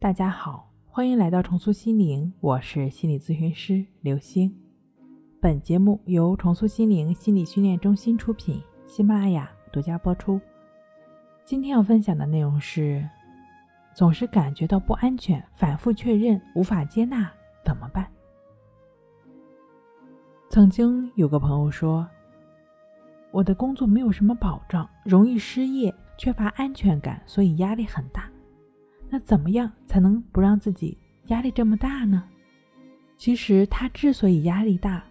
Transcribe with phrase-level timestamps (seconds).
[0.00, 4.50] 大家好，欢迎来到重塑心灵，我是心理咨询师刘星。
[5.38, 10.40] 本节目由重塑心灵心理训练中心出品，喜马拉雅独家播出。
[11.44, 13.06] 今天要分享的内容是：
[13.94, 17.30] 总是感觉到不安全，反复确认，无法接纳，
[17.62, 18.10] 怎么办？
[20.48, 22.08] 曾经有个朋友说，
[23.32, 28.29] 我的工作没有什么保障，容易失业，缺乏安全感，所以压力很大。
[29.10, 30.96] 那怎么样才能不让自己
[31.26, 32.24] 压力这么大呢？
[33.16, 35.04] 其实他之所以压力大，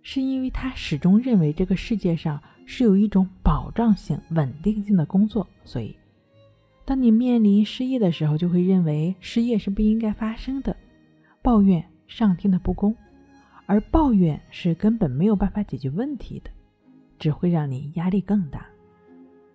[0.00, 5.94] 是因为他始终认为这个世界上是有一种保障性、稳定性的工作，所以
[6.84, 10.76] 当你面临失业的时候，就会认为失业是不应该发生的，
[11.42, 12.94] 抱怨上天的不公，
[13.66, 16.50] 而抱怨是根本没有办法解决问题的，
[17.18, 18.66] 只会让你压力更大。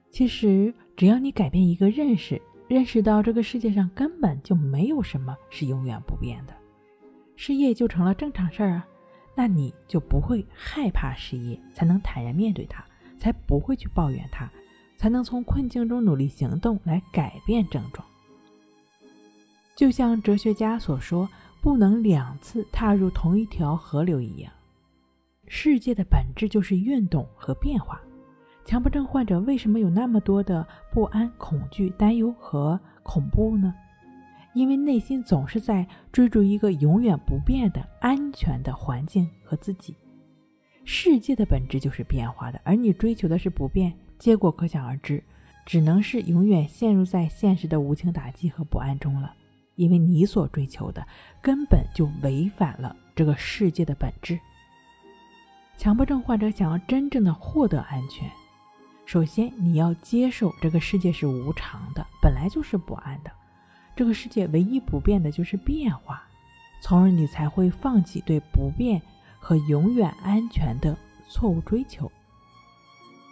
[0.09, 2.41] 其实只要你改变一个认识。
[2.69, 6.53] 认识到这个世界上根本就没有什么是永远不变的，
[7.35, 8.87] 失业就成了正常事儿啊，
[9.33, 12.85] 那你就不会害怕失业，才能坦然面对它，
[13.17, 14.47] 才不会去抱怨它，
[14.95, 18.07] 才能从困境中努力行动来改变症状。
[19.75, 21.27] 就像哲学家所说，
[21.61, 24.53] 不能两次踏入同一条河流一样，
[25.47, 27.99] 世界的本质就是运动和变化。
[28.69, 33.73] 强迫症患者为什么有那么多的不安、恐惧、担忧和恐怖呢？
[34.53, 39.95] 因为内心总是在追逐一个永远不变的安全的环境和自己。
[40.85, 45.23] 世界的本质就是变化的，而你追求的是不变，结果可想而知，
[45.65, 49.33] 只能是永远陷入在现实的无情打击和不安中了。
[49.77, 51.03] 因为你所追求的
[51.41, 54.39] 根本就违反了这个世界的本质。
[55.75, 58.29] 强迫症患者想要真正的获得安全。
[59.09, 63.31] 首先，你要接受这个世界是无常的，本来就是不安的。
[63.95, 66.21] 这个世界唯一不变的就是变化，
[66.79, 69.01] 从而你才会放弃对不变
[69.39, 70.95] 和永远安全的
[71.27, 72.11] 错误追求。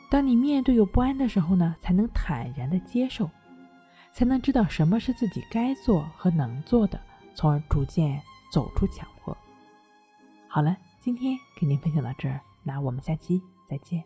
[0.09, 3.30] 当你面对有不安的时候呢，才能坦然的接受，
[4.12, 7.00] 才能知道什么是自己该做和能做的，
[7.35, 8.19] 从而逐渐
[8.51, 9.38] 走出强迫。
[10.47, 14.03] 好了，今天给您分享到这儿，那我们下期再见。